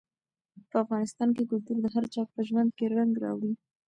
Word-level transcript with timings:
په 0.69 0.75
افغانستان 0.83 1.29
کې 1.35 1.43
کلتور 1.51 1.77
د 1.81 1.87
هر 1.95 2.05
چا 2.13 2.21
په 2.33 2.39
ژوند 2.47 2.69
کې 2.77 2.85
رنګ 2.95 3.13
راوړي. 3.23 3.51